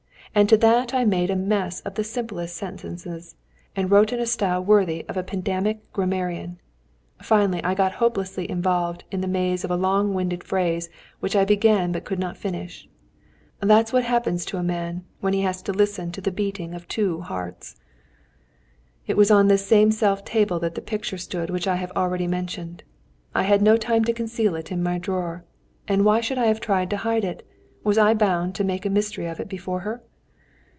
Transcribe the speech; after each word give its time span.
Add 0.33 0.47
to 0.47 0.55
that 0.59 0.87
that 0.87 0.93
I 0.97 1.03
made 1.03 1.29
a 1.29 1.35
mess 1.35 1.81
of 1.81 1.95
the 1.95 2.05
simplest 2.05 2.55
sentences, 2.55 3.35
and 3.75 3.91
wrote 3.91 4.13
in 4.13 4.19
a 4.21 4.25
style 4.25 4.63
worthy 4.63 5.03
of 5.09 5.17
a 5.17 5.23
pedantic 5.23 5.91
grammarian. 5.91 6.61
Finally 7.21 7.61
I 7.65 7.73
got 7.73 7.91
hopelessly 7.95 8.49
involved 8.49 9.03
in 9.11 9.19
the 9.19 9.27
maze 9.27 9.65
of 9.65 9.71
a 9.71 9.75
long 9.75 10.13
winded 10.13 10.41
phrase 10.41 10.89
which 11.19 11.35
I 11.35 11.43
began 11.43 11.91
but 11.91 12.05
could 12.05 12.17
not 12.17 12.37
finish. 12.37 12.87
That's 13.59 13.91
what 13.91 14.05
happens 14.05 14.45
to 14.45 14.57
a 14.57 14.63
man 14.63 15.03
when 15.19 15.33
he 15.33 15.41
has 15.41 15.61
to 15.63 15.73
listen 15.73 16.13
to 16.13 16.21
the 16.21 16.31
beating 16.31 16.73
of 16.73 16.87
two 16.87 17.19
hearts! 17.19 17.75
It 19.07 19.17
was 19.17 19.31
on 19.31 19.49
this 19.49 19.67
self 19.67 20.19
same 20.19 20.23
table 20.25 20.59
that 20.59 20.75
the 20.75 20.81
picture 20.81 21.17
stood 21.17 21.49
which 21.49 21.67
I 21.67 21.75
have 21.75 21.91
already 21.93 22.27
mentioned. 22.27 22.83
I 23.35 23.43
had 23.43 23.61
no 23.61 23.75
time 23.75 24.05
to 24.05 24.13
conceal 24.13 24.55
it 24.55 24.71
in 24.71 24.81
my 24.81 24.97
drawer. 24.97 25.43
And 25.89 26.05
why 26.05 26.21
should 26.21 26.37
I 26.37 26.45
have 26.45 26.61
tried 26.61 26.89
to 26.91 26.97
hide 27.03 27.25
it? 27.25 27.45
Was 27.83 27.97
I 27.97 28.13
bound 28.13 28.55
to 28.55 28.63
make 28.63 28.85
a 28.85 28.89
mystery 28.89 29.25
of 29.25 29.41
it 29.41 29.49
before 29.49 29.81
her? 29.81 30.01